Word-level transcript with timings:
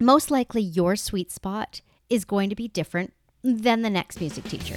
most 0.00 0.30
likely 0.30 0.62
your 0.62 0.94
sweet 0.94 1.32
spot 1.32 1.80
is 2.08 2.24
going 2.24 2.48
to 2.48 2.54
be 2.54 2.68
different 2.68 3.12
than 3.42 3.82
the 3.82 3.90
next 3.90 4.20
music 4.20 4.44
teacher. 4.44 4.76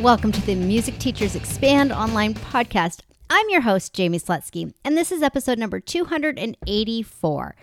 Welcome 0.00 0.32
to 0.32 0.40
the 0.42 0.56
Music 0.56 0.98
Teachers 0.98 1.36
Expand 1.36 1.92
Online 1.92 2.34
podcast. 2.34 3.00
I'm 3.30 3.48
your 3.48 3.62
host, 3.62 3.96
Jaime 3.96 4.18
Slutzky, 4.18 4.74
and 4.84 4.96
this 4.96 5.10
is 5.10 5.22
episode 5.22 5.58
number 5.58 5.80
284. 5.80 7.56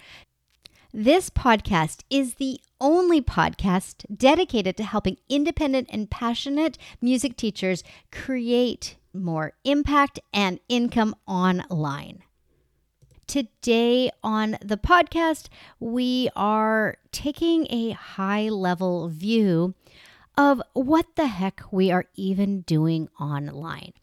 This 0.94 1.30
podcast 1.30 2.04
is 2.10 2.36
the 2.36 2.60
only 2.80 3.22
podcast 3.22 4.06
dedicated 4.16 4.78
to 4.78 4.84
helping 4.84 5.18
independent 5.30 5.90
and 5.92 6.10
passionate 6.10 6.78
music 7.02 7.36
teachers 7.36 7.84
create 8.12 8.96
more 9.14 9.54
impact 9.64 10.20
and 10.34 10.60
income 10.68 11.16
online. 11.28 12.24
Today 13.28 14.12
on 14.24 14.58
the 14.62 14.78
podcast, 14.78 15.48
we 15.80 16.30
are 16.36 16.98
taking 17.12 17.68
a 17.70 17.92
high 17.92 18.50
level 18.50 19.08
view 19.08 19.74
of 20.38 20.62
what 20.74 21.16
the 21.16 21.28
heck 21.28 21.62
we 21.72 21.92
are 21.92 22.06
even 22.16 22.62
doing 22.62 23.08
online. 23.20 23.94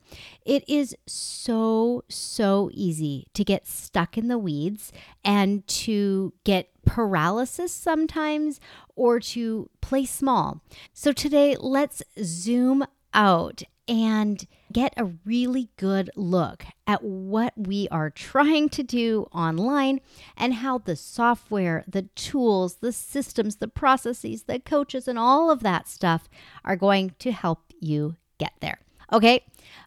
It 0.45 0.69
is 0.69 0.97
so, 1.07 2.05
so 2.09 2.71
easy 2.73 3.27
to 3.35 3.45
get 3.45 3.67
stuck 3.67 4.17
in 4.17 4.29
the 4.29 4.39
weeds 4.39 4.93
and 5.25 5.67
to 5.67 6.33
get 6.45 6.71
paralysis 6.87 7.73
sometimes 7.73 8.61
or 8.95 9.21
to 9.21 9.71
play 9.81 10.07
small. 10.07 10.63
So 10.93 11.13
today, 11.13 11.57
let's 11.59 12.03
zoom 12.23 12.85
out 13.13 13.63
and 13.89 14.47
get 14.73 14.95
a 14.97 15.11
really 15.25 15.71
good 15.77 16.11
look 16.17 16.65
at 16.87 17.03
what 17.03 17.53
we 17.57 17.89
are 17.91 18.11
trying 18.11 18.69
to 18.71 18.83
do 18.83 19.27
online 19.33 20.01
and 20.37 20.55
how 20.55 20.79
the 20.79 20.97
software, 20.97 21.85
the 21.89 22.03
tools, 22.15 22.77
the 22.77 22.93
systems, 22.93 23.57
the 23.57 23.69
processes, 23.69 24.45
the 24.45 24.61
coaches, 24.61 25.09
and 25.09 25.19
all 25.19 25.51
of 25.51 25.61
that 25.63 25.89
stuff 25.89 26.29
are 26.65 26.77
going 26.77 27.15
to 27.19 27.33
help 27.33 27.73
you 27.81 28.17
get 28.39 28.53
there. 28.61 28.81
Okay, 29.13 29.45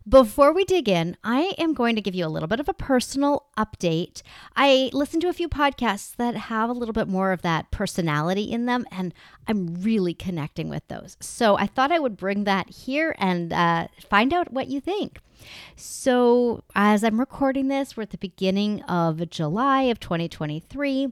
before 0.08 0.52
we 0.52 0.66
dig 0.66 0.90
in, 0.90 1.16
I 1.24 1.54
am 1.58 1.74
going 1.74 1.96
to 1.96 2.02
give 2.02 2.14
you 2.14 2.26
a 2.26 2.28
little 2.28 2.48
bit 2.48 2.60
of 2.60 2.68
a 2.68 2.74
personal 2.74 3.46
update. 3.58 4.22
I 4.54 4.90
listen 4.92 5.22
to 5.22 5.30
a 5.30 5.34
few 5.34 5.48
podcasts 5.48 6.14
that 6.18 6.36
have 6.36 6.70
a 6.70 6.74
little 6.74 6.92
bit 6.92 7.08
more 7.08 7.32
of 7.32 7.42
that 7.42 7.72
personality 7.72 8.52
in 8.52 8.66
them, 8.66 8.86
and 8.92 9.14
I'm 9.48 9.76
really 9.82 10.14
connecting 10.14 10.68
with 10.68 10.86
those. 10.90 11.16
So 11.22 11.58
I 11.58 11.68
thought 11.68 11.94
I 11.94 12.00
would 12.00 12.18
bring 12.18 12.44
that 12.44 12.70
here 12.70 13.16
and 13.18 13.54
uh, 13.54 13.88
find 14.10 14.34
out 14.34 14.52
what 14.52 14.68
you 14.68 14.82
think. 14.82 15.20
So, 15.76 16.64
as 16.76 17.04
I'm 17.04 17.20
recording 17.20 17.68
this, 17.68 17.98
we're 17.98 18.04
at 18.04 18.12
the 18.12 18.18
beginning 18.18 18.82
of 18.84 19.30
July 19.30 19.84
of 19.84 20.00
2023. 20.00 21.12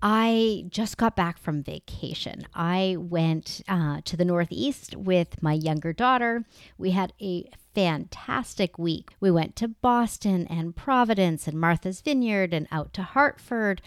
I 0.00 0.64
just 0.68 0.96
got 0.96 1.16
back 1.16 1.38
from 1.38 1.62
vacation. 1.62 2.46
I 2.54 2.96
went 2.98 3.62
uh, 3.66 4.00
to 4.04 4.16
the 4.16 4.24
Northeast 4.24 4.94
with 4.96 5.42
my 5.42 5.52
younger 5.54 5.92
daughter. 5.92 6.44
We 6.76 6.92
had 6.92 7.12
a 7.20 7.50
fantastic 7.74 8.78
week. 8.78 9.10
We 9.18 9.30
went 9.30 9.56
to 9.56 9.68
Boston 9.68 10.46
and 10.46 10.76
Providence 10.76 11.48
and 11.48 11.60
Martha's 11.60 12.00
Vineyard 12.00 12.54
and 12.54 12.68
out 12.70 12.92
to 12.94 13.02
Hartford. 13.02 13.82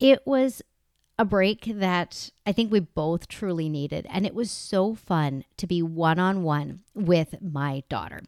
It 0.00 0.26
was 0.26 0.62
a 1.22 1.24
break 1.24 1.66
that 1.66 2.30
I 2.44 2.50
think 2.50 2.72
we 2.72 2.80
both 2.80 3.28
truly 3.28 3.68
needed. 3.68 4.08
And 4.10 4.26
it 4.26 4.34
was 4.34 4.50
so 4.50 4.96
fun 4.96 5.44
to 5.56 5.68
be 5.68 5.80
one 5.80 6.18
on 6.18 6.42
one 6.42 6.80
with 6.94 7.40
my 7.40 7.84
daughter. 7.88 8.22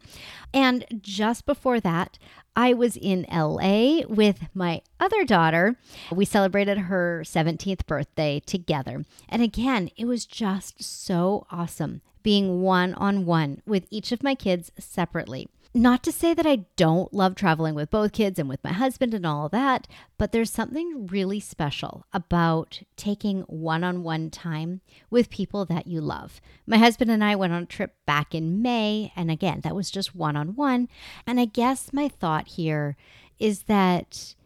And 0.52 0.86
just 1.02 1.44
before 1.44 1.80
that, 1.80 2.18
I 2.54 2.72
was 2.72 2.96
in 2.96 3.26
LA 3.28 4.02
with 4.06 4.44
my 4.54 4.80
other 5.00 5.24
daughter. 5.24 5.74
We 6.12 6.24
celebrated 6.24 6.78
her 6.78 7.22
17th 7.24 7.84
birthday 7.84 8.40
together. 8.46 9.04
And 9.28 9.42
again, 9.42 9.90
it 9.96 10.04
was 10.04 10.24
just 10.24 10.80
so 10.80 11.48
awesome 11.50 12.00
being 12.22 12.62
one 12.62 12.94
on 12.94 13.26
one 13.26 13.60
with 13.66 13.88
each 13.90 14.12
of 14.12 14.22
my 14.22 14.36
kids 14.36 14.70
separately. 14.78 15.48
Not 15.76 16.04
to 16.04 16.12
say 16.12 16.34
that 16.34 16.46
I 16.46 16.66
don't 16.76 17.12
love 17.12 17.34
traveling 17.34 17.74
with 17.74 17.90
both 17.90 18.12
kids 18.12 18.38
and 18.38 18.48
with 18.48 18.62
my 18.62 18.72
husband 18.72 19.12
and 19.12 19.26
all 19.26 19.48
that, 19.48 19.88
but 20.16 20.30
there's 20.30 20.52
something 20.52 21.08
really 21.08 21.40
special 21.40 22.06
about 22.12 22.82
taking 22.96 23.40
one 23.42 23.82
on 23.82 24.04
one 24.04 24.30
time 24.30 24.82
with 25.10 25.30
people 25.30 25.64
that 25.64 25.88
you 25.88 26.00
love. 26.00 26.40
My 26.64 26.78
husband 26.78 27.10
and 27.10 27.24
I 27.24 27.34
went 27.34 27.52
on 27.52 27.64
a 27.64 27.66
trip 27.66 27.96
back 28.06 28.36
in 28.36 28.62
May, 28.62 29.12
and 29.16 29.32
again, 29.32 29.62
that 29.64 29.74
was 29.74 29.90
just 29.90 30.14
one 30.14 30.36
on 30.36 30.54
one. 30.54 30.88
And 31.26 31.40
I 31.40 31.46
guess 31.46 31.92
my 31.92 32.08
thought 32.08 32.46
here 32.46 32.96
is 33.40 33.64
that 33.64 34.36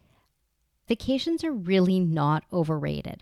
vacations 0.87 1.43
are 1.43 1.53
really 1.53 1.99
not 1.99 2.43
overrated. 2.51 3.21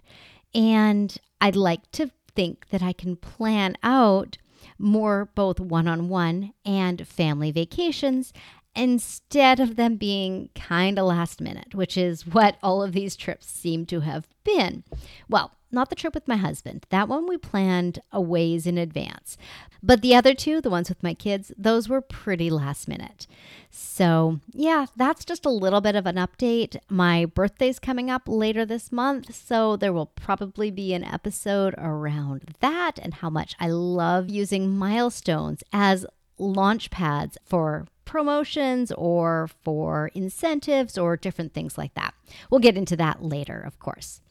And 0.56 1.18
I'd 1.41 1.57
like 1.57 1.91
to 1.91 2.12
think 2.34 2.69
that 2.69 2.81
I 2.81 2.94
can 2.94 3.18
plan 3.18 3.75
out 3.84 4.38
more 4.78 5.29
both 5.35 5.59
one 5.59 5.88
on 5.88 6.09
one 6.09 6.53
and 6.66 7.07
family 7.07 7.51
vacations 7.51 8.33
instead 8.75 9.59
of 9.59 9.75
them 9.75 9.95
being 9.95 10.50
kind 10.53 11.00
of 11.00 11.05
last 11.05 11.41
minute, 11.41 11.73
which 11.73 11.97
is 11.97 12.28
what 12.28 12.57
all 12.61 12.83
of 12.83 12.94
these 12.94 13.16
trips 13.16 13.47
seem 13.47 13.85
to 13.88 14.01
have 14.01 14.27
been. 14.44 14.83
Well, 15.27 15.56
not 15.72 15.89
the 15.89 15.95
trip 15.95 16.13
with 16.13 16.28
my 16.28 16.38
husband. 16.38 16.85
That 16.89 17.07
one 17.07 17.28
we 17.28 17.38
planned 17.38 18.00
a 18.11 18.22
ways 18.22 18.66
in 18.66 18.78
advance. 18.78 19.38
But 19.83 20.01
the 20.01 20.16
other 20.16 20.33
two, 20.33 20.61
the 20.61 20.69
ones 20.69 20.89
with 20.89 21.03
my 21.03 21.13
kids, 21.13 21.51
those 21.57 21.89
were 21.89 22.01
pretty 22.01 22.50
last 22.50 22.88
minute. 22.88 23.28
So, 23.69 24.39
yeah, 24.53 24.88
that's 24.95 25.25
just 25.25 25.45
a 25.45 25.51
little 25.51 25.81
bit 25.81 25.95
of 25.95 26.06
an 26.06 26.16
update. 26.16 26.77
My 26.89 27.25
birthday's 27.25 27.79
coming 27.79 28.09
up 28.09 28.23
later 28.27 28.66
this 28.66 28.91
month, 28.91 29.35
so 29.35 29.75
there 29.75 29.94
will 29.94 30.07
probably 30.07 30.72
be 30.72 30.94
an 30.94 31.03
episode 31.03 31.75
around 31.77 32.56
that 32.59 32.94
and 33.01 33.16
how 33.16 33.29
much 33.29 33.56
I 33.59 33.67
love 33.69 34.29
using 34.29 34.75
milestones 34.77 35.63
as 35.73 36.06
launch 36.38 36.89
pads 36.89 37.38
for 37.45 37.88
promotions 38.06 38.91
or 38.94 39.50
for 39.63 40.09
incentives 40.13 40.97
or 40.97 41.17
different 41.17 41.53
things 41.53 41.77
like 41.77 41.94
that. 41.95 42.13
We'll 42.50 42.59
get 42.59 42.77
into 42.77 42.95
that 42.95 43.23
later, 43.23 43.59
of 43.59 43.79
course. 43.79 44.22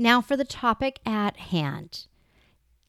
Now, 0.00 0.22
for 0.22 0.34
the 0.34 0.46
topic 0.46 0.98
at 1.04 1.36
hand, 1.36 2.06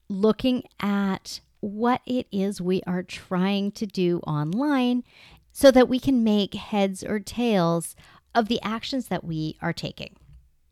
looking 0.08 0.64
at 0.80 1.42
what 1.60 2.00
it 2.06 2.26
is 2.32 2.62
we 2.62 2.82
are 2.88 3.04
trying 3.04 3.74
to 3.74 3.86
do 3.86 4.20
online 4.20 5.04
so 5.52 5.72
that 5.72 5.90
we 5.90 6.00
can 6.00 6.24
make 6.24 6.54
heads 6.54 7.04
or 7.04 7.20
tails 7.20 7.98
of 8.34 8.48
the 8.48 8.62
actions 8.62 9.08
that 9.08 9.26
we 9.26 9.58
are 9.62 9.74
taking. 9.74 10.16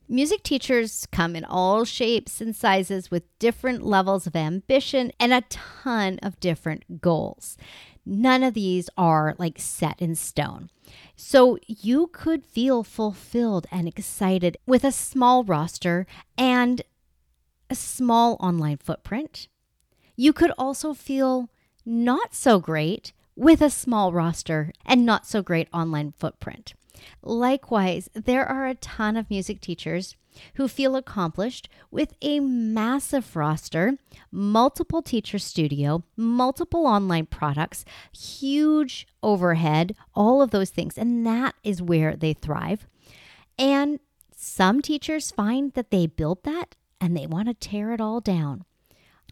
Music 0.08 0.42
teachers 0.42 1.06
come 1.12 1.36
in 1.36 1.44
all 1.44 1.84
shapes 1.84 2.40
and 2.40 2.56
sizes 2.56 3.12
with 3.12 3.38
different 3.40 3.84
levels 3.84 4.26
of 4.26 4.34
ambition 4.34 5.12
and 5.20 5.34
a 5.34 5.44
ton 5.50 6.20
of 6.24 6.40
different 6.40 7.02
goals. 7.02 7.58
None 8.10 8.42
of 8.42 8.56
these 8.56 8.90
are 8.98 9.36
like 9.38 9.60
set 9.60 10.02
in 10.02 10.16
stone. 10.16 10.72
So 11.16 11.60
you 11.68 12.08
could 12.08 12.44
feel 12.44 12.84
fulfilled 12.84 13.68
and 13.72 13.88
excited 13.88 14.58
with 14.66 14.84
a 14.84 14.92
small 14.92 15.44
roster 15.44 16.08
and 16.36 16.82
a 17.70 17.76
small 17.76 18.36
online 18.40 18.78
footprint. 18.78 19.48
You 20.16 20.34
could 20.34 20.52
also 20.58 20.96
feel 20.96 21.50
not 21.86 22.34
so 22.34 22.60
great 22.60 23.14
with 23.36 23.62
a 23.62 23.70
small 23.70 24.12
roster 24.12 24.74
and 24.88 25.06
not 25.06 25.28
so 25.28 25.44
great 25.44 25.68
online 25.72 26.12
footprint. 26.18 26.74
Likewise, 27.22 28.10
there 28.14 28.46
are 28.46 28.68
a 28.68 28.76
ton 28.76 29.18
of 29.18 29.30
music 29.30 29.62
teachers 29.62 30.16
who 30.56 30.68
feel 30.68 30.96
accomplished 30.96 31.70
with 31.92 32.14
a 32.22 32.40
massive 32.40 33.36
roster, 33.36 33.98
multiple 34.32 35.02
teacher 35.02 35.40
studio, 35.40 36.04
multiple 36.16 36.86
online 36.86 37.26
products, 37.26 37.84
huge 38.16 39.08
overhead, 39.24 39.96
all 40.14 40.42
of 40.42 40.52
those 40.52 40.70
things. 40.70 40.98
And 40.98 41.26
that 41.26 41.56
is 41.64 41.82
where 41.82 42.16
they 42.16 42.34
thrive. 42.34 42.88
And 43.58 44.00
some 44.36 44.82
teachers 44.82 45.32
find 45.32 45.74
that 45.74 45.92
they 45.92 46.08
built 46.08 46.44
that 46.44 46.76
and 47.02 47.16
they 47.16 47.28
want 47.28 47.48
to 47.48 47.54
tear 47.54 47.92
it 47.92 48.02
all 48.02 48.22
down. 48.22 48.66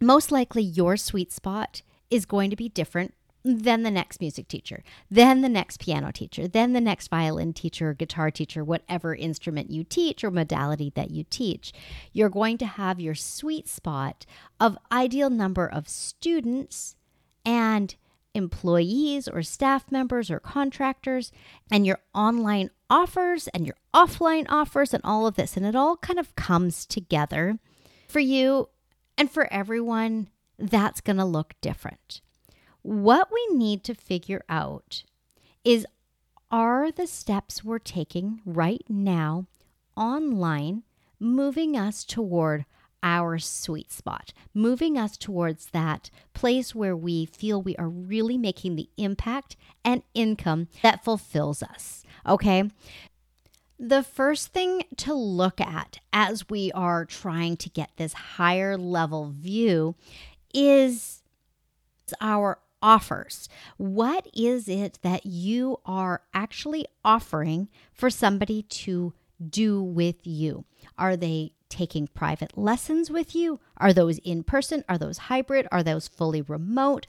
Most 0.01 0.31
likely, 0.31 0.63
your 0.63 0.97
sweet 0.97 1.31
spot 1.31 1.81
is 2.09 2.25
going 2.25 2.49
to 2.49 2.55
be 2.55 2.69
different 2.69 3.13
then 3.47 3.83
the 3.83 3.91
next 3.91 4.19
music 4.19 4.47
teacher, 4.47 4.83
then 5.09 5.41
the 5.41 5.49
next 5.49 5.79
piano 5.79 6.11
teacher, 6.11 6.47
then 6.47 6.73
the 6.73 6.81
next 6.81 7.07
violin 7.07 7.53
teacher, 7.53 7.93
guitar 7.93 8.29
teacher, 8.29 8.63
whatever 8.63 9.15
instrument 9.15 9.71
you 9.71 9.83
teach 9.83 10.23
or 10.23 10.31
modality 10.31 10.91
that 10.95 11.11
you 11.11 11.23
teach. 11.29 11.71
You're 12.11 12.29
going 12.29 12.57
to 12.59 12.65
have 12.65 12.99
your 12.99 13.15
sweet 13.15 13.67
spot 13.67 14.25
of 14.59 14.77
ideal 14.91 15.29
number 15.29 15.65
of 15.65 15.87
students 15.87 16.95
and 17.45 17.95
employees 18.33 19.27
or 19.27 19.41
staff 19.41 19.91
members 19.91 20.29
or 20.29 20.39
contractors 20.39 21.31
and 21.71 21.85
your 21.85 21.99
online 22.13 22.69
offers 22.89 23.47
and 23.49 23.65
your 23.65 23.75
offline 23.93 24.45
offers 24.49 24.93
and 24.93 25.01
all 25.03 25.25
of 25.25 25.35
this. 25.35 25.57
And 25.57 25.65
it 25.65 25.75
all 25.75 25.97
kind 25.97 26.19
of 26.19 26.35
comes 26.35 26.85
together 26.85 27.57
for 28.07 28.19
you 28.19 28.69
and 29.17 29.31
for 29.31 29.51
everyone. 29.51 30.29
That's 30.59 31.01
going 31.01 31.17
to 31.17 31.25
look 31.25 31.53
different. 31.61 32.21
What 32.87 33.27
we 33.33 33.45
need 33.51 33.83
to 33.83 33.93
figure 33.93 34.45
out 34.47 35.03
is 35.65 35.85
are 36.49 36.89
the 36.89 37.05
steps 37.05 37.61
we're 37.61 37.79
taking 37.79 38.39
right 38.45 38.81
now 38.87 39.47
online 39.97 40.83
moving 41.19 41.75
us 41.75 42.05
toward 42.05 42.63
our 43.03 43.39
sweet 43.39 43.91
spot, 43.91 44.31
moving 44.53 44.97
us 44.97 45.17
towards 45.17 45.65
that 45.71 46.09
place 46.33 46.73
where 46.73 46.95
we 46.95 47.25
feel 47.25 47.61
we 47.61 47.75
are 47.75 47.89
really 47.89 48.37
making 48.37 48.77
the 48.77 48.89
impact 48.95 49.57
and 49.83 50.01
income 50.13 50.69
that 50.81 51.03
fulfills 51.03 51.61
us. 51.61 52.05
Okay. 52.25 52.71
The 53.77 54.01
first 54.01 54.53
thing 54.53 54.83
to 54.95 55.13
look 55.13 55.59
at 55.59 55.99
as 56.13 56.47
we 56.47 56.71
are 56.71 57.03
trying 57.03 57.57
to 57.57 57.69
get 57.69 57.91
this 57.97 58.13
higher 58.13 58.77
level 58.77 59.33
view 59.37 59.95
is 60.53 61.21
our 62.21 62.59
offers. 62.81 63.49
What 63.77 64.27
is 64.33 64.67
it 64.67 64.99
that 65.01 65.25
you 65.25 65.77
are 65.85 66.21
actually 66.33 66.85
offering 67.03 67.69
for 67.91 68.09
somebody 68.09 68.63
to 68.63 69.13
do 69.49 69.81
with 69.81 70.25
you? 70.25 70.65
Are 70.97 71.15
they 71.15 71.53
taking 71.69 72.07
private 72.07 72.57
lessons 72.57 73.09
with 73.09 73.35
you? 73.35 73.59
Are 73.77 73.93
those 73.93 74.19
in 74.19 74.43
person? 74.43 74.83
Are 74.87 74.97
those 74.97 75.17
hybrid? 75.17 75.67
Are 75.71 75.83
those 75.83 76.07
fully 76.07 76.41
remote? 76.41 77.07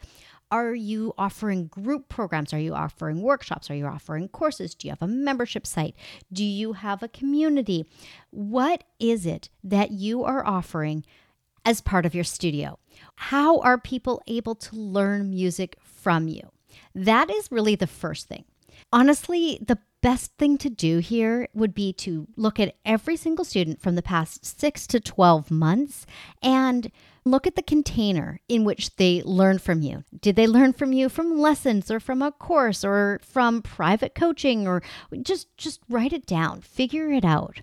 Are 0.50 0.74
you 0.74 1.12
offering 1.18 1.66
group 1.66 2.08
programs? 2.08 2.54
Are 2.54 2.58
you 2.58 2.74
offering 2.74 3.20
workshops? 3.20 3.70
Are 3.70 3.74
you 3.74 3.86
offering 3.86 4.28
courses? 4.28 4.74
Do 4.74 4.88
you 4.88 4.92
have 4.92 5.02
a 5.02 5.06
membership 5.06 5.66
site? 5.66 5.94
Do 6.32 6.42
you 6.42 6.72
have 6.72 7.02
a 7.02 7.08
community? 7.08 7.84
What 8.30 8.84
is 8.98 9.26
it 9.26 9.50
that 9.62 9.90
you 9.90 10.24
are 10.24 10.46
offering 10.46 11.04
as 11.64 11.80
part 11.80 12.06
of 12.06 12.14
your 12.14 12.24
studio? 12.24 12.78
How 13.16 13.60
are 13.60 13.78
people 13.78 14.22
able 14.26 14.54
to 14.56 14.76
learn 14.76 15.30
music 15.30 15.76
from 15.82 16.28
you? 16.28 16.42
That 16.94 17.30
is 17.30 17.52
really 17.52 17.74
the 17.74 17.86
first 17.86 18.28
thing. 18.28 18.44
Honestly, 18.92 19.58
the 19.66 19.78
best 20.00 20.32
thing 20.38 20.56
to 20.58 20.70
do 20.70 20.98
here 20.98 21.48
would 21.52 21.74
be 21.74 21.92
to 21.92 22.26
look 22.36 22.60
at 22.60 22.76
every 22.84 23.16
single 23.16 23.44
student 23.44 23.80
from 23.80 23.96
the 23.96 24.02
past 24.02 24.44
six 24.44 24.86
to 24.86 25.00
12 25.00 25.50
months 25.50 26.06
and 26.42 26.90
look 27.24 27.46
at 27.46 27.56
the 27.56 27.62
container 27.62 28.40
in 28.48 28.64
which 28.64 28.96
they 28.96 29.22
learn 29.22 29.58
from 29.58 29.82
you. 29.82 30.04
Did 30.20 30.36
they 30.36 30.46
learn 30.46 30.72
from 30.72 30.92
you 30.92 31.08
from 31.08 31.38
lessons 31.38 31.90
or 31.90 32.00
from 32.00 32.22
a 32.22 32.32
course 32.32 32.84
or 32.84 33.20
from 33.22 33.62
private 33.62 34.14
coaching 34.14 34.66
or 34.66 34.82
just 35.22 35.54
just 35.56 35.80
write 35.88 36.12
it 36.12 36.26
down, 36.26 36.60
figure 36.60 37.10
it 37.10 37.24
out. 37.24 37.60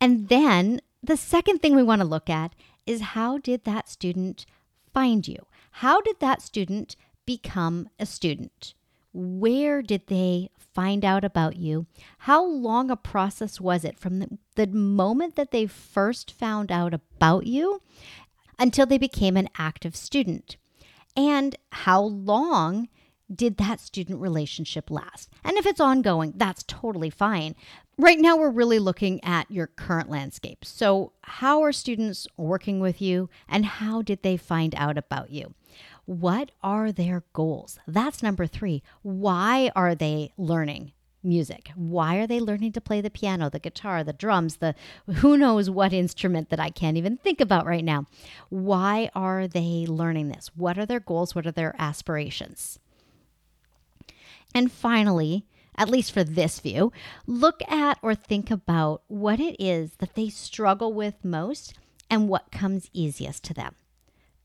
And 0.00 0.28
then 0.28 0.80
the 1.02 1.16
second 1.16 1.60
thing 1.60 1.74
we 1.74 1.82
want 1.82 2.00
to 2.00 2.08
look 2.08 2.28
at 2.28 2.54
is 2.90 3.00
how 3.00 3.38
did 3.38 3.64
that 3.64 3.88
student 3.88 4.44
find 4.92 5.28
you? 5.28 5.46
How 5.70 6.00
did 6.00 6.16
that 6.18 6.42
student 6.42 6.96
become 7.24 7.88
a 8.00 8.04
student? 8.04 8.74
Where 9.12 9.80
did 9.80 10.08
they 10.08 10.50
find 10.74 11.04
out 11.04 11.24
about 11.24 11.56
you? 11.56 11.86
How 12.18 12.44
long 12.44 12.90
a 12.90 12.96
process 12.96 13.60
was 13.60 13.84
it 13.84 13.98
from 13.98 14.18
the, 14.18 14.38
the 14.56 14.66
moment 14.66 15.36
that 15.36 15.52
they 15.52 15.66
first 15.66 16.32
found 16.32 16.72
out 16.72 16.92
about 16.92 17.46
you 17.46 17.80
until 18.58 18.86
they 18.86 18.98
became 18.98 19.36
an 19.36 19.48
active 19.56 19.94
student? 19.94 20.56
And 21.16 21.56
how 21.70 22.02
long 22.02 22.88
did 23.32 23.56
that 23.58 23.78
student 23.78 24.20
relationship 24.20 24.90
last? 24.90 25.28
And 25.44 25.56
if 25.56 25.66
it's 25.66 25.80
ongoing, 25.80 26.34
that's 26.36 26.64
totally 26.66 27.10
fine. 27.10 27.54
Right 28.00 28.18
now, 28.18 28.34
we're 28.34 28.48
really 28.48 28.78
looking 28.78 29.22
at 29.22 29.50
your 29.50 29.66
current 29.66 30.08
landscape. 30.08 30.64
So, 30.64 31.12
how 31.20 31.60
are 31.60 31.70
students 31.70 32.26
working 32.38 32.80
with 32.80 33.02
you 33.02 33.28
and 33.46 33.66
how 33.66 34.00
did 34.00 34.22
they 34.22 34.38
find 34.38 34.74
out 34.78 34.96
about 34.96 35.28
you? 35.28 35.52
What 36.06 36.50
are 36.62 36.92
their 36.92 37.24
goals? 37.34 37.78
That's 37.86 38.22
number 38.22 38.46
three. 38.46 38.82
Why 39.02 39.70
are 39.76 39.94
they 39.94 40.32
learning? 40.38 40.92
music. 41.22 41.70
Why 41.74 42.16
are 42.16 42.26
they 42.26 42.40
learning 42.40 42.72
to 42.72 42.80
play 42.80 43.02
the 43.02 43.10
piano, 43.10 43.50
the 43.50 43.58
guitar, 43.58 44.02
the 44.02 44.14
drums, 44.14 44.56
the 44.56 44.74
who 45.16 45.36
knows 45.36 45.68
what 45.68 45.92
instrument 45.92 46.48
that 46.48 46.58
I 46.58 46.70
can't 46.70 46.96
even 46.96 47.18
think 47.18 47.42
about 47.42 47.66
right 47.66 47.84
now? 47.84 48.06
Why 48.48 49.10
are 49.14 49.46
they 49.46 49.84
learning 49.86 50.28
this? 50.28 50.50
What 50.56 50.78
are 50.78 50.86
their 50.86 50.98
goals? 50.98 51.34
What 51.34 51.46
are 51.46 51.52
their 51.52 51.76
aspirations? 51.78 52.78
And 54.54 54.72
finally, 54.72 55.44
at 55.76 55.88
least 55.88 56.12
for 56.12 56.24
this 56.24 56.60
view, 56.60 56.92
look 57.26 57.60
at 57.68 57.98
or 58.02 58.14
think 58.14 58.50
about 58.50 59.02
what 59.08 59.40
it 59.40 59.56
is 59.58 59.92
that 59.98 60.14
they 60.14 60.28
struggle 60.28 60.92
with 60.92 61.24
most 61.24 61.74
and 62.10 62.28
what 62.28 62.50
comes 62.50 62.90
easiest 62.92 63.44
to 63.44 63.54
them. 63.54 63.74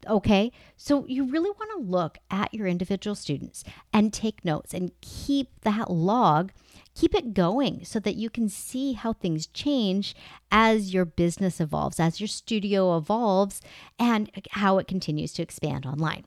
Okay, 0.07 0.51
so 0.77 1.05
you 1.07 1.25
really 1.25 1.49
want 1.49 1.71
to 1.75 1.91
look 1.91 2.19
at 2.29 2.53
your 2.53 2.67
individual 2.67 3.15
students 3.15 3.63
and 3.91 4.13
take 4.13 4.45
notes 4.45 4.73
and 4.73 4.91
keep 5.01 5.49
that 5.61 5.89
log, 5.89 6.51
keep 6.93 7.15
it 7.15 7.33
going 7.33 7.83
so 7.83 7.99
that 7.99 8.15
you 8.15 8.29
can 8.29 8.47
see 8.47 8.93
how 8.93 9.13
things 9.13 9.47
change 9.47 10.15
as 10.51 10.93
your 10.93 11.05
business 11.05 11.59
evolves, 11.59 11.99
as 11.99 12.19
your 12.19 12.27
studio 12.27 12.95
evolves, 12.95 13.61
and 13.97 14.29
how 14.51 14.77
it 14.77 14.87
continues 14.87 15.33
to 15.33 15.41
expand 15.41 15.87
online. 15.87 16.23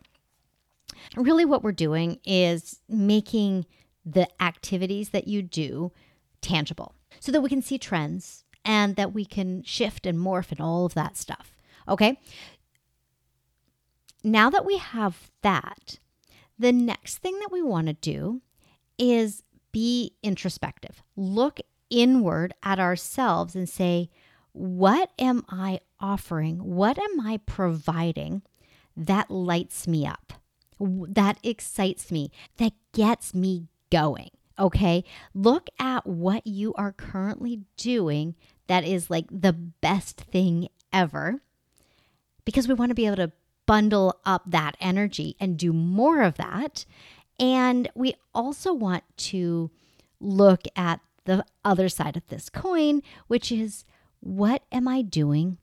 Really, 1.16 1.44
what 1.44 1.62
we're 1.62 1.70
doing 1.70 2.18
is 2.24 2.80
making 2.88 3.64
the 4.10 4.28
activities 4.42 5.10
that 5.10 5.28
you 5.28 5.42
do 5.42 5.92
tangible 6.40 6.94
so 7.20 7.32
that 7.32 7.40
we 7.40 7.48
can 7.48 7.62
see 7.62 7.78
trends 7.78 8.44
and 8.64 8.96
that 8.96 9.12
we 9.12 9.24
can 9.24 9.62
shift 9.62 10.06
and 10.06 10.18
morph 10.18 10.50
and 10.50 10.60
all 10.60 10.86
of 10.86 10.94
that 10.94 11.16
stuff. 11.16 11.56
Okay, 11.88 12.18
now 14.22 14.50
that 14.50 14.66
we 14.66 14.78
have 14.78 15.30
that, 15.42 15.98
the 16.58 16.72
next 16.72 17.18
thing 17.18 17.38
that 17.40 17.52
we 17.52 17.62
want 17.62 17.86
to 17.86 17.92
do 17.94 18.42
is 18.98 19.42
be 19.72 20.14
introspective. 20.22 21.02
Look 21.16 21.60
inward 21.90 22.52
at 22.62 22.78
ourselves 22.78 23.54
and 23.54 23.68
say, 23.68 24.10
what 24.52 25.10
am 25.18 25.44
I 25.48 25.80
offering? 26.00 26.58
What 26.58 26.98
am 26.98 27.20
I 27.20 27.40
providing 27.46 28.42
that 28.96 29.30
lights 29.30 29.86
me 29.86 30.04
up, 30.06 30.32
that 30.80 31.38
excites 31.42 32.10
me, 32.10 32.32
that 32.56 32.72
gets 32.92 33.34
me 33.34 33.68
going? 33.90 34.30
Okay. 34.58 35.04
Look 35.34 35.68
at 35.78 36.06
what 36.06 36.46
you 36.46 36.74
are 36.74 36.92
currently 36.92 37.62
doing 37.76 38.34
that 38.66 38.84
is 38.84 39.10
like 39.10 39.26
the 39.30 39.52
best 39.52 40.20
thing 40.20 40.68
ever 40.92 41.40
because 42.44 42.66
we 42.66 42.74
want 42.74 42.90
to 42.90 42.94
be 42.94 43.06
able 43.06 43.16
to 43.16 43.32
bundle 43.66 44.18
up 44.24 44.42
that 44.46 44.76
energy 44.80 45.36
and 45.38 45.58
do 45.58 45.72
more 45.72 46.22
of 46.22 46.36
that. 46.36 46.84
And 47.38 47.88
we 47.94 48.14
also 48.34 48.72
want 48.72 49.04
to 49.18 49.70
look 50.20 50.62
at 50.74 51.00
the 51.24 51.44
other 51.64 51.88
side 51.88 52.16
of 52.16 52.26
this 52.28 52.48
coin, 52.48 53.02
which 53.26 53.52
is 53.52 53.84
what 54.20 54.62
am 54.72 54.88
I 54.88 55.02
doing 55.02 55.58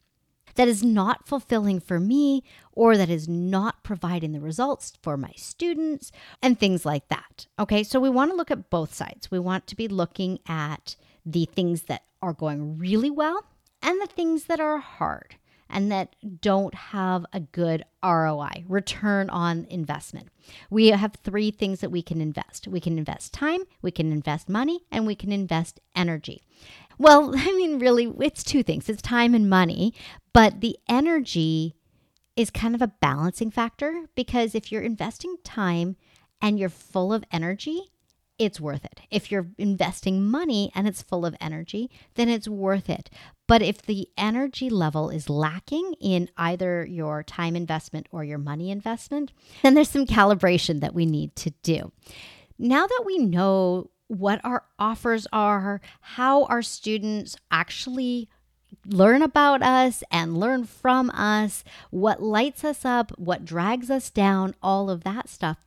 that 0.55 0.67
is 0.67 0.83
not 0.83 1.27
fulfilling 1.27 1.79
for 1.79 1.99
me 1.99 2.43
or 2.71 2.97
that 2.97 3.09
is 3.09 3.27
not 3.27 3.83
providing 3.83 4.31
the 4.31 4.39
results 4.39 4.93
for 5.01 5.17
my 5.17 5.31
students 5.35 6.11
and 6.41 6.59
things 6.59 6.85
like 6.85 7.07
that. 7.09 7.47
Okay, 7.59 7.83
so 7.83 7.99
we 7.99 8.09
want 8.09 8.31
to 8.31 8.37
look 8.37 8.51
at 8.51 8.69
both 8.69 8.93
sides. 8.93 9.31
We 9.31 9.39
want 9.39 9.67
to 9.67 9.75
be 9.75 9.87
looking 9.87 10.39
at 10.47 10.95
the 11.25 11.45
things 11.45 11.83
that 11.83 12.03
are 12.21 12.33
going 12.33 12.77
really 12.77 13.11
well 13.11 13.45
and 13.81 14.01
the 14.01 14.07
things 14.07 14.45
that 14.45 14.59
are 14.59 14.79
hard 14.79 15.35
and 15.69 15.91
that 15.91 16.15
don't 16.41 16.75
have 16.75 17.25
a 17.33 17.39
good 17.39 17.83
ROI, 18.03 18.65
return 18.67 19.29
on 19.29 19.65
investment. 19.69 20.29
We 20.69 20.87
have 20.87 21.15
three 21.23 21.51
things 21.51 21.79
that 21.79 21.89
we 21.89 22.01
can 22.01 22.21
invest 22.21 22.67
we 22.67 22.79
can 22.79 22.97
invest 22.97 23.33
time, 23.33 23.61
we 23.81 23.91
can 23.91 24.11
invest 24.11 24.47
money, 24.47 24.81
and 24.91 25.07
we 25.07 25.15
can 25.15 25.31
invest 25.31 25.79
energy. 25.95 26.43
Well, 26.97 27.33
I 27.35 27.51
mean, 27.53 27.79
really, 27.79 28.13
it's 28.19 28.43
two 28.43 28.63
things 28.63 28.89
it's 28.89 29.01
time 29.01 29.33
and 29.33 29.49
money, 29.49 29.93
but 30.35 30.59
the 30.59 30.77
energy 30.89 31.77
is 32.35 32.49
kind 32.49 32.75
of 32.75 32.81
a 32.81 32.91
balancing 32.99 33.49
factor 33.49 34.03
because 34.15 34.53
if 34.53 34.69
you're 34.69 34.81
investing 34.81 35.37
time 35.45 35.95
and 36.41 36.59
you're 36.59 36.67
full 36.67 37.13
of 37.13 37.23
energy, 37.31 37.83
it's 38.37 38.59
worth 38.59 38.83
it. 38.83 38.99
If 39.09 39.31
you're 39.31 39.47
investing 39.57 40.25
money 40.25 40.73
and 40.75 40.89
it's 40.89 41.01
full 41.01 41.25
of 41.25 41.37
energy, 41.39 41.89
then 42.15 42.27
it's 42.27 42.49
worth 42.49 42.89
it. 42.89 43.09
But 43.47 43.61
if 43.61 43.81
the 43.81 44.09
energy 44.17 44.69
level 44.69 45.09
is 45.09 45.29
lacking 45.29 45.93
in 46.01 46.29
either 46.35 46.85
your 46.85 47.23
time 47.23 47.55
investment 47.55 48.07
or 48.11 48.25
your 48.25 48.37
money 48.37 48.71
investment, 48.71 49.31
then 49.63 49.73
there's 49.73 49.89
some 49.89 50.05
calibration 50.05 50.81
that 50.81 50.93
we 50.93 51.05
need 51.05 51.33
to 51.37 51.51
do. 51.63 51.93
Now 52.59 52.85
that 52.85 53.03
we 53.05 53.19
know 53.19 53.89
what 54.07 54.41
our 54.43 54.65
offers 54.77 55.27
are, 55.31 55.79
how 56.01 56.43
our 56.45 56.61
students 56.61 57.37
actually 57.51 58.27
learn 58.87 59.21
about 59.21 59.61
us 59.61 60.03
and 60.11 60.37
learn 60.37 60.65
from 60.65 61.09
us, 61.11 61.63
what 61.89 62.21
lights 62.21 62.63
us 62.63 62.85
up, 62.85 63.11
what 63.17 63.45
drags 63.45 63.89
us 63.89 64.09
down, 64.09 64.55
all 64.61 64.89
of 64.89 65.03
that 65.03 65.29
stuff, 65.29 65.57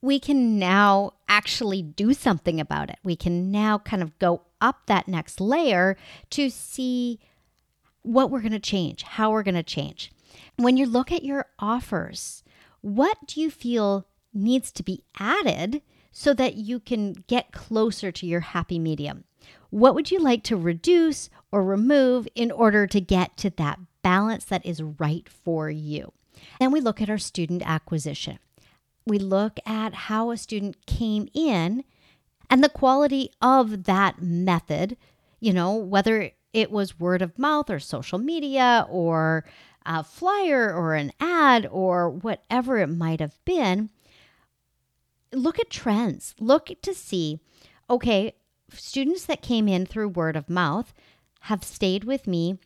we 0.00 0.18
can 0.18 0.58
now 0.58 1.12
actually 1.28 1.82
do 1.82 2.12
something 2.12 2.60
about 2.60 2.90
it. 2.90 2.98
We 3.04 3.16
can 3.16 3.50
now 3.50 3.78
kind 3.78 4.02
of 4.02 4.18
go 4.18 4.42
up 4.60 4.86
that 4.86 5.08
next 5.08 5.40
layer 5.40 5.96
to 6.30 6.50
see 6.50 7.20
what 8.02 8.30
we're 8.30 8.40
going 8.40 8.52
to 8.52 8.58
change, 8.58 9.02
how 9.02 9.30
we're 9.30 9.44
going 9.44 9.54
to 9.54 9.62
change. 9.62 10.10
When 10.56 10.76
you 10.76 10.86
look 10.86 11.12
at 11.12 11.24
your 11.24 11.46
offers, 11.58 12.42
what 12.80 13.16
do 13.26 13.40
you 13.40 13.50
feel 13.50 14.06
needs 14.34 14.72
to 14.72 14.82
be 14.82 15.04
added 15.18 15.82
so 16.10 16.34
that 16.34 16.54
you 16.54 16.78
can 16.78 17.24
get 17.26 17.52
closer 17.52 18.12
to 18.12 18.26
your 18.26 18.40
happy 18.40 18.78
medium. 18.78 19.24
What 19.72 19.94
would 19.94 20.10
you 20.10 20.18
like 20.18 20.42
to 20.44 20.56
reduce 20.58 21.30
or 21.50 21.64
remove 21.64 22.28
in 22.34 22.50
order 22.50 22.86
to 22.86 23.00
get 23.00 23.38
to 23.38 23.48
that 23.56 23.80
balance 24.02 24.44
that 24.44 24.66
is 24.66 24.82
right 24.82 25.26
for 25.26 25.70
you? 25.70 26.12
Then 26.60 26.72
we 26.72 26.82
look 26.82 27.00
at 27.00 27.08
our 27.08 27.16
student 27.16 27.62
acquisition. 27.64 28.38
We 29.06 29.18
look 29.18 29.58
at 29.64 29.94
how 29.94 30.30
a 30.30 30.36
student 30.36 30.84
came 30.84 31.26
in 31.32 31.84
and 32.50 32.62
the 32.62 32.68
quality 32.68 33.30
of 33.40 33.84
that 33.84 34.20
method, 34.20 34.98
you 35.40 35.54
know, 35.54 35.74
whether 35.74 36.32
it 36.52 36.70
was 36.70 37.00
word 37.00 37.22
of 37.22 37.38
mouth 37.38 37.70
or 37.70 37.78
social 37.78 38.18
media 38.18 38.86
or 38.90 39.46
a 39.86 40.04
flyer 40.04 40.70
or 40.70 40.96
an 40.96 41.12
ad 41.18 41.66
or 41.72 42.10
whatever 42.10 42.76
it 42.76 42.88
might 42.88 43.20
have 43.20 43.42
been. 43.46 43.88
Look 45.32 45.58
at 45.58 45.70
trends. 45.70 46.34
Look 46.38 46.68
to 46.82 46.92
see, 46.92 47.40
okay, 47.88 48.34
students 48.78 49.24
that 49.26 49.42
came 49.42 49.68
in 49.68 49.86
through 49.86 50.08
word 50.08 50.36
of 50.36 50.50
mouth 50.50 50.94
have 51.42 51.64
stayed 51.64 52.04
with 52.04 52.26
me 52.26 52.58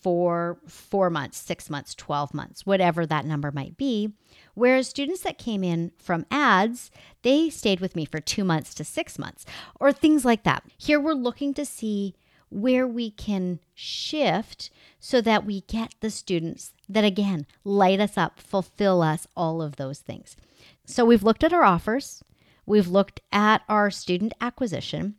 for 0.00 0.58
four 0.66 1.10
months, 1.10 1.38
six 1.38 1.68
months, 1.68 1.94
12 1.94 2.32
months, 2.32 2.64
whatever 2.64 3.04
that 3.04 3.24
number 3.24 3.50
might 3.50 3.76
be. 3.76 4.12
Whereas 4.54 4.88
students 4.88 5.22
that 5.22 5.38
came 5.38 5.64
in 5.64 5.92
from 5.98 6.26
ads, 6.30 6.90
they 7.22 7.50
stayed 7.50 7.80
with 7.80 7.96
me 7.96 8.04
for 8.04 8.20
two 8.20 8.44
months 8.44 8.74
to 8.74 8.84
six 8.84 9.18
months, 9.18 9.44
or 9.80 9.92
things 9.92 10.24
like 10.24 10.44
that. 10.44 10.64
Here 10.76 11.00
we're 11.00 11.14
looking 11.14 11.52
to 11.54 11.64
see 11.64 12.14
where 12.50 12.86
we 12.86 13.10
can 13.10 13.60
shift 13.74 14.70
so 15.00 15.20
that 15.20 15.44
we 15.44 15.60
get 15.62 15.94
the 16.00 16.10
students 16.10 16.72
that, 16.88 17.04
again, 17.04 17.46
light 17.64 18.00
us 18.00 18.16
up, 18.16 18.40
fulfill 18.40 19.02
us, 19.02 19.26
all 19.36 19.60
of 19.60 19.76
those 19.76 19.98
things. 19.98 20.36
So 20.84 21.04
we've 21.04 21.22
looked 21.22 21.44
at 21.44 21.52
our 21.52 21.64
offers, 21.64 22.22
we've 22.68 22.88
looked 22.88 23.20
at 23.32 23.62
our 23.68 23.90
student 23.90 24.32
acquisition, 24.40 25.16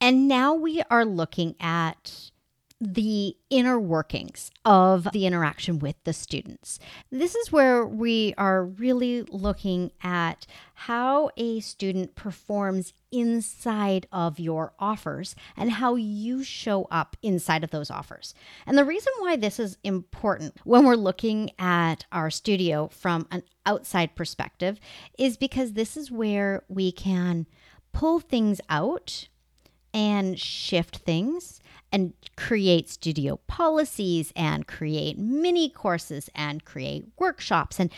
and 0.00 0.28
now 0.28 0.54
we 0.54 0.82
are 0.90 1.04
looking 1.04 1.54
at 1.60 2.30
the 2.84 3.36
inner 3.48 3.80
workings 3.80 4.50
of 4.64 5.08
the 5.12 5.26
interaction 5.26 5.78
with 5.78 5.96
the 6.04 6.12
students. 6.12 6.78
This 7.10 7.34
is 7.34 7.50
where 7.50 7.86
we 7.86 8.34
are 8.36 8.64
really 8.64 9.22
looking 9.22 9.92
at 10.02 10.46
how 10.74 11.30
a 11.36 11.60
student 11.60 12.14
performs 12.14 12.92
inside 13.10 14.06
of 14.12 14.38
your 14.38 14.72
offers 14.78 15.34
and 15.56 15.70
how 15.72 15.94
you 15.94 16.42
show 16.44 16.84
up 16.90 17.16
inside 17.22 17.64
of 17.64 17.70
those 17.70 17.90
offers. 17.90 18.34
And 18.66 18.76
the 18.76 18.84
reason 18.84 19.12
why 19.18 19.36
this 19.36 19.58
is 19.58 19.78
important 19.82 20.54
when 20.64 20.84
we're 20.84 20.94
looking 20.94 21.50
at 21.58 22.04
our 22.12 22.30
studio 22.30 22.88
from 22.88 23.26
an 23.30 23.44
outside 23.64 24.14
perspective 24.14 24.78
is 25.18 25.36
because 25.36 25.72
this 25.72 25.96
is 25.96 26.10
where 26.10 26.64
we 26.68 26.92
can 26.92 27.46
pull 27.92 28.20
things 28.20 28.60
out 28.68 29.28
and 29.94 30.38
shift 30.38 30.96
things 30.98 31.60
and 31.94 32.12
create 32.36 32.90
studio 32.90 33.36
policies 33.46 34.32
and 34.34 34.66
create 34.66 35.16
mini 35.16 35.68
courses 35.68 36.28
and 36.34 36.64
create 36.64 37.06
workshops 37.20 37.78
and 37.78 37.88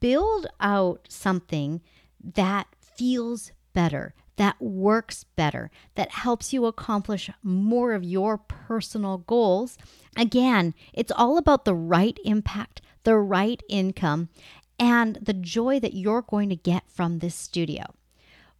build 0.00 0.46
out 0.60 1.06
something 1.10 1.82
that 2.18 2.66
feels 2.80 3.52
better, 3.74 4.14
that 4.36 4.56
works 4.62 5.24
better, 5.36 5.70
that 5.94 6.10
helps 6.10 6.54
you 6.54 6.64
accomplish 6.64 7.28
more 7.42 7.92
of 7.92 8.02
your 8.02 8.38
personal 8.38 9.18
goals. 9.18 9.76
Again, 10.16 10.72
it's 10.94 11.12
all 11.14 11.36
about 11.36 11.66
the 11.66 11.74
right 11.74 12.18
impact, 12.24 12.80
the 13.02 13.18
right 13.18 13.62
income, 13.68 14.30
and 14.78 15.18
the 15.20 15.34
joy 15.34 15.78
that 15.80 15.92
you're 15.92 16.22
going 16.22 16.48
to 16.48 16.56
get 16.56 16.84
from 16.88 17.18
this 17.18 17.34
studio. 17.34 17.84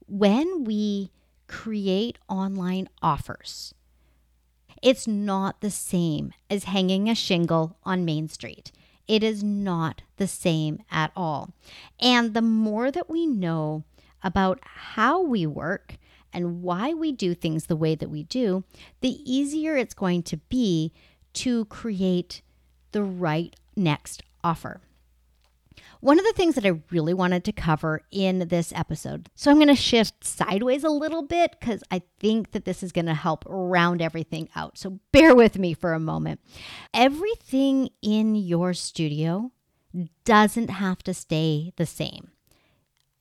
When 0.06 0.64
we 0.64 1.10
create 1.48 2.18
online 2.28 2.90
offers, 3.00 3.72
it's 4.84 5.08
not 5.08 5.62
the 5.62 5.70
same 5.70 6.34
as 6.50 6.64
hanging 6.64 7.08
a 7.08 7.14
shingle 7.14 7.78
on 7.84 8.04
Main 8.04 8.28
Street. 8.28 8.70
It 9.08 9.22
is 9.22 9.42
not 9.42 10.02
the 10.18 10.28
same 10.28 10.82
at 10.90 11.10
all. 11.16 11.54
And 11.98 12.34
the 12.34 12.42
more 12.42 12.90
that 12.90 13.08
we 13.08 13.26
know 13.26 13.84
about 14.22 14.60
how 14.62 15.22
we 15.22 15.46
work 15.46 15.96
and 16.34 16.62
why 16.62 16.92
we 16.92 17.12
do 17.12 17.34
things 17.34 17.64
the 17.64 17.76
way 17.76 17.94
that 17.94 18.10
we 18.10 18.24
do, 18.24 18.62
the 19.00 19.18
easier 19.24 19.74
it's 19.74 19.94
going 19.94 20.22
to 20.24 20.36
be 20.36 20.92
to 21.32 21.64
create 21.64 22.42
the 22.92 23.02
right 23.02 23.56
next 23.74 24.22
offer. 24.42 24.82
One 26.04 26.18
of 26.18 26.26
the 26.26 26.34
things 26.34 26.54
that 26.56 26.66
I 26.66 26.82
really 26.90 27.14
wanted 27.14 27.44
to 27.44 27.52
cover 27.52 28.02
in 28.10 28.48
this 28.48 28.74
episode, 28.76 29.30
so 29.34 29.50
I'm 29.50 29.56
going 29.56 29.68
to 29.68 29.74
shift 29.74 30.22
sideways 30.22 30.84
a 30.84 30.90
little 30.90 31.22
bit 31.22 31.56
because 31.58 31.82
I 31.90 32.02
think 32.20 32.50
that 32.50 32.66
this 32.66 32.82
is 32.82 32.92
going 32.92 33.06
to 33.06 33.14
help 33.14 33.42
round 33.48 34.02
everything 34.02 34.50
out. 34.54 34.76
So 34.76 35.00
bear 35.12 35.34
with 35.34 35.58
me 35.58 35.72
for 35.72 35.94
a 35.94 35.98
moment. 35.98 36.40
Everything 36.92 37.88
in 38.02 38.34
your 38.34 38.74
studio 38.74 39.50
doesn't 40.26 40.68
have 40.68 41.02
to 41.04 41.14
stay 41.14 41.72
the 41.76 41.86
same. 41.86 42.32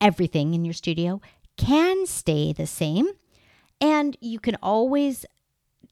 Everything 0.01 0.53
in 0.53 0.65
your 0.65 0.73
studio 0.73 1.21
can 1.55 2.05
stay 2.05 2.51
the 2.51 2.67
same, 2.67 3.07
and 3.79 4.17
you 4.19 4.41
can 4.41 4.57
always 4.61 5.25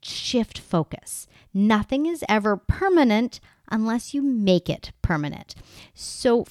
shift 0.02 0.58
focus. 0.58 1.26
Nothing 1.54 2.04
is 2.04 2.22
ever 2.28 2.58
permanent 2.58 3.40
unless 3.70 4.12
you 4.12 4.20
make 4.20 4.68
it 4.68 4.92
permanent. 5.00 5.54
So 5.94 6.44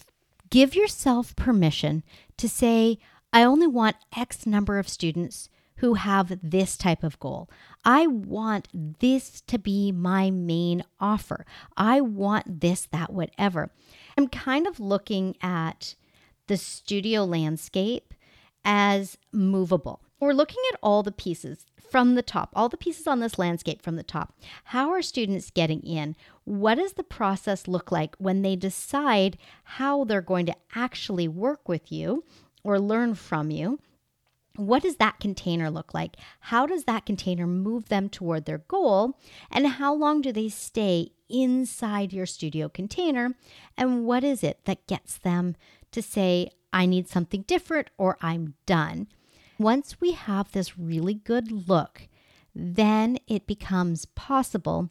Give 0.52 0.76
yourself 0.76 1.36
permission 1.36 2.04
to 2.38 2.48
say, 2.48 3.00
I 3.34 3.44
only 3.44 3.68
want 3.68 3.96
X 4.16 4.46
number 4.46 4.78
of 4.78 4.90
students 4.90 5.50
who 5.78 5.96
have 5.96 6.38
this 6.44 6.78
type 6.78 7.04
of 7.04 7.20
goal. 7.20 7.50
I 7.84 8.06
want 8.06 8.68
this 9.00 9.42
to 9.48 9.58
be 9.58 9.92
my 9.92 10.30
main 10.30 10.84
offer. 11.00 11.46
I 11.76 12.02
want 12.02 12.62
this, 12.62 12.88
that, 12.92 13.12
whatever. 13.12 13.72
I'm 14.16 14.28
kind 14.28 14.68
of 14.68 14.80
looking 14.80 15.38
at 15.42 15.96
the 16.48 16.58
studio 16.58 17.24
landscape 17.24 18.14
as 18.64 19.18
movable. 19.32 20.04
We're 20.20 20.34
looking 20.34 20.62
at 20.72 20.80
all 20.84 21.02
the 21.02 21.12
pieces 21.12 21.66
from 21.90 22.14
the 22.14 22.22
top, 22.22 22.52
all 22.54 22.70
the 22.70 22.78
pieces 22.78 23.08
on 23.08 23.22
this 23.22 23.40
landscape 23.40 23.82
from 23.82 23.96
the 23.96 24.04
top. 24.04 24.38
How 24.66 24.92
are 24.92 25.02
students 25.02 25.50
getting 25.50 25.82
in? 25.82 26.16
What 26.44 26.76
does 26.76 26.94
the 26.94 27.04
process 27.04 27.68
look 27.68 27.92
like 27.92 28.16
when 28.18 28.42
they 28.42 28.56
decide 28.56 29.38
how 29.64 30.04
they're 30.04 30.22
going 30.22 30.46
to 30.48 30.56
actually 30.76 31.28
work 31.28 31.70
with 31.70 31.92
you 31.92 32.24
or 32.64 32.80
learn 32.80 33.16
from 33.16 33.52
you? 33.52 33.80
What 34.56 34.84
does 34.84 34.98
that 34.98 35.20
container 35.20 35.70
look 35.70 35.94
like? 35.94 36.18
How 36.42 36.66
does 36.66 36.84
that 36.84 37.06
container 37.06 37.48
move 37.48 37.88
them 37.88 38.10
toward 38.10 38.46
their 38.46 38.58
goal? 38.58 39.18
And 39.50 39.66
how 39.66 39.94
long 39.94 40.22
do 40.22 40.32
they 40.32 40.50
stay 40.50 41.12
inside 41.30 42.12
your 42.12 42.26
studio 42.26 42.68
container? 42.68 43.36
And 43.78 44.06
what 44.06 44.24
is 44.24 44.44
it 44.44 44.66
that 44.66 44.88
gets 44.88 45.18
them 45.18 45.56
to 45.92 46.02
say, 46.02 46.50
I 46.74 46.86
need 46.86 47.08
something 47.08 47.44
different 47.44 47.90
or 47.98 48.18
I'm 48.22 48.56
done? 48.66 49.08
Once 49.58 50.02
we 50.02 50.12
have 50.14 50.52
this 50.52 50.78
really 50.78 51.14
good 51.14 51.70
look, 51.70 52.10
then 52.54 53.18
it 53.28 53.48
becomes 53.48 54.06
possible 54.06 54.90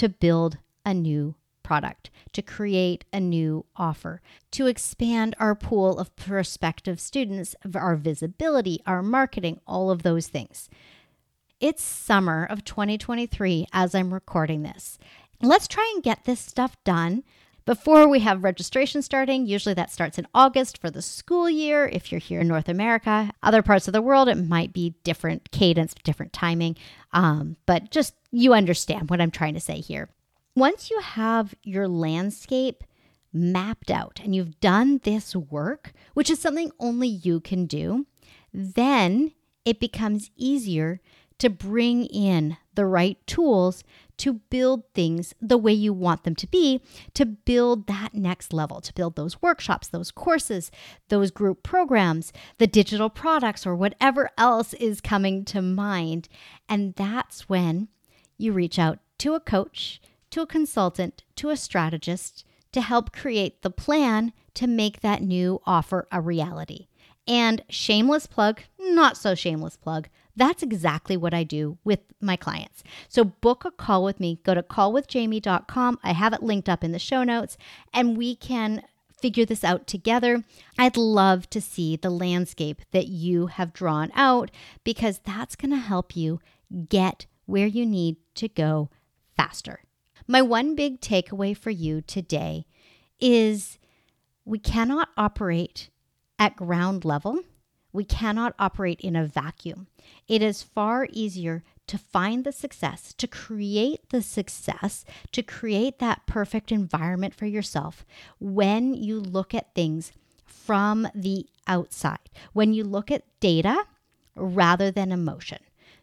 to 0.00 0.08
build 0.08 0.56
a 0.86 0.94
new 0.94 1.34
product, 1.62 2.08
to 2.32 2.40
create 2.40 3.04
a 3.12 3.20
new 3.20 3.66
offer, 3.76 4.22
to 4.50 4.66
expand 4.66 5.36
our 5.38 5.54
pool 5.54 5.98
of 5.98 6.16
prospective 6.16 6.98
students, 6.98 7.54
our 7.74 7.96
visibility, 7.96 8.80
our 8.86 9.02
marketing, 9.02 9.60
all 9.66 9.90
of 9.90 10.02
those 10.02 10.26
things. 10.26 10.70
It's 11.60 11.82
summer 11.82 12.46
of 12.48 12.64
2023 12.64 13.66
as 13.74 13.94
I'm 13.94 14.14
recording 14.14 14.62
this. 14.62 14.98
Let's 15.42 15.68
try 15.68 15.92
and 15.94 16.02
get 16.02 16.24
this 16.24 16.40
stuff 16.40 16.82
done 16.82 17.22
before 17.66 18.08
we 18.08 18.20
have 18.20 18.42
registration 18.42 19.02
starting. 19.02 19.44
Usually 19.44 19.74
that 19.74 19.92
starts 19.92 20.18
in 20.18 20.26
August 20.34 20.78
for 20.78 20.90
the 20.90 21.02
school 21.02 21.50
year. 21.50 21.86
If 21.86 22.10
you're 22.10 22.20
here 22.20 22.40
in 22.40 22.48
North 22.48 22.70
America, 22.70 23.32
other 23.42 23.60
parts 23.60 23.86
of 23.86 23.92
the 23.92 24.00
world, 24.00 24.30
it 24.30 24.48
might 24.48 24.72
be 24.72 24.94
different 25.04 25.50
cadence, 25.50 25.94
different 26.02 26.32
timing. 26.32 26.76
Um, 27.12 27.56
but 27.66 27.90
just 27.90 28.14
you 28.30 28.52
understand 28.52 29.10
what 29.10 29.20
I'm 29.20 29.30
trying 29.30 29.54
to 29.54 29.60
say 29.60 29.80
here. 29.80 30.08
Once 30.54 30.90
you 30.90 31.00
have 31.00 31.54
your 31.62 31.88
landscape 31.88 32.84
mapped 33.32 33.90
out 33.90 34.20
and 34.22 34.34
you've 34.34 34.60
done 34.60 35.00
this 35.04 35.34
work, 35.36 35.92
which 36.14 36.30
is 36.30 36.40
something 36.40 36.72
only 36.78 37.08
you 37.08 37.40
can 37.40 37.66
do, 37.66 38.06
then 38.52 39.32
it 39.64 39.78
becomes 39.78 40.30
easier 40.36 41.00
to 41.38 41.48
bring 41.48 42.04
in 42.06 42.56
the 42.74 42.84
right 42.84 43.18
tools 43.26 43.82
to 44.18 44.34
build 44.34 44.82
things 44.92 45.34
the 45.40 45.56
way 45.56 45.72
you 45.72 45.94
want 45.94 46.24
them 46.24 46.34
to 46.34 46.46
be, 46.46 46.82
to 47.14 47.24
build 47.24 47.86
that 47.86 48.12
next 48.12 48.52
level, 48.52 48.82
to 48.82 48.92
build 48.92 49.16
those 49.16 49.40
workshops, 49.40 49.88
those 49.88 50.10
courses, 50.10 50.70
those 51.08 51.30
group 51.30 51.62
programs, 51.62 52.30
the 52.58 52.66
digital 52.66 53.08
products, 53.08 53.66
or 53.66 53.74
whatever 53.74 54.28
else 54.36 54.74
is 54.74 55.00
coming 55.00 55.42
to 55.46 55.62
mind. 55.62 56.28
And 56.68 56.94
that's 56.96 57.48
when 57.48 57.88
you 58.40 58.52
reach 58.52 58.78
out 58.78 58.98
to 59.18 59.34
a 59.34 59.40
coach, 59.40 60.00
to 60.30 60.42
a 60.42 60.46
consultant, 60.46 61.24
to 61.36 61.50
a 61.50 61.56
strategist 61.56 62.44
to 62.72 62.80
help 62.80 63.12
create 63.12 63.62
the 63.62 63.70
plan 63.70 64.32
to 64.54 64.66
make 64.66 65.00
that 65.00 65.22
new 65.22 65.60
offer 65.66 66.06
a 66.12 66.20
reality. 66.20 66.86
And 67.26 67.62
shameless 67.68 68.26
plug, 68.26 68.62
not 68.78 69.16
so 69.16 69.34
shameless 69.34 69.76
plug. 69.76 70.08
That's 70.34 70.62
exactly 70.62 71.16
what 71.16 71.34
I 71.34 71.44
do 71.44 71.78
with 71.84 72.00
my 72.20 72.36
clients. 72.36 72.82
So 73.08 73.24
book 73.24 73.64
a 73.64 73.70
call 73.70 74.02
with 74.02 74.18
me. 74.18 74.40
Go 74.42 74.54
to 74.54 74.62
callwithjaime.com. 74.62 75.98
I 76.02 76.12
have 76.12 76.32
it 76.32 76.42
linked 76.42 76.68
up 76.68 76.82
in 76.82 76.92
the 76.92 76.98
show 76.98 77.22
notes, 77.22 77.56
and 77.92 78.16
we 78.16 78.34
can 78.34 78.82
figure 79.20 79.44
this 79.44 79.64
out 79.64 79.86
together. 79.86 80.44
I'd 80.78 80.96
love 80.96 81.48
to 81.50 81.60
see 81.60 81.96
the 81.96 82.10
landscape 82.10 82.82
that 82.92 83.06
you 83.06 83.48
have 83.48 83.72
drawn 83.72 84.10
out 84.14 84.50
because 84.82 85.20
that's 85.24 85.56
going 85.56 85.72
to 85.72 85.76
help 85.76 86.16
you 86.16 86.40
get 86.88 87.26
where 87.50 87.66
you 87.66 87.84
need 87.84 88.16
to 88.36 88.48
go 88.48 88.88
faster. 89.36 89.80
My 90.26 90.40
one 90.40 90.76
big 90.76 91.00
takeaway 91.00 91.56
for 91.56 91.70
you 91.70 92.00
today 92.00 92.66
is 93.18 93.78
we 94.44 94.58
cannot 94.58 95.08
operate 95.16 95.90
at 96.38 96.56
ground 96.56 97.04
level. 97.04 97.40
We 97.92 98.04
cannot 98.04 98.54
operate 98.58 99.00
in 99.00 99.16
a 99.16 99.26
vacuum. 99.26 99.88
It 100.28 100.42
is 100.42 100.62
far 100.62 101.08
easier 101.10 101.64
to 101.88 101.98
find 101.98 102.44
the 102.44 102.52
success, 102.52 103.12
to 103.14 103.26
create 103.26 104.10
the 104.10 104.22
success, 104.22 105.04
to 105.32 105.42
create 105.42 105.98
that 105.98 106.24
perfect 106.26 106.70
environment 106.70 107.34
for 107.34 107.46
yourself 107.46 108.06
when 108.38 108.94
you 108.94 109.18
look 109.18 109.52
at 109.54 109.74
things 109.74 110.12
from 110.46 111.08
the 111.16 111.46
outside, 111.66 112.30
when 112.52 112.72
you 112.72 112.84
look 112.84 113.10
at 113.10 113.24
data 113.40 113.86
rather 114.36 114.92
than 114.92 115.10
emotion. 115.10 115.58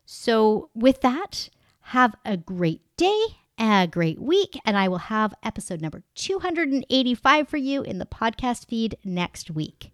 So, 0.10 0.70
with 0.74 1.02
that, 1.02 1.50
have 1.82 2.16
a 2.24 2.38
great 2.38 2.80
day, 2.96 3.20
a 3.60 3.90
great 3.92 4.22
week, 4.22 4.58
and 4.64 4.78
I 4.78 4.88
will 4.88 5.00
have 5.00 5.34
episode 5.44 5.82
number 5.82 6.02
285 6.16 7.50
for 7.50 7.58
you 7.58 7.84
in 7.84 8.00
the 8.00 8.06
podcast 8.06 8.70
feed 8.70 8.96
next 9.04 9.52
week. 9.52 9.92